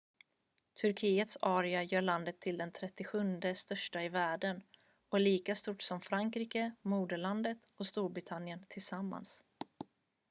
[0.81, 4.61] turkiets area gör landet till det 37:e största i världen
[5.09, 9.43] och är lika stort som frankrike moderlandet och storbritannien tillsammans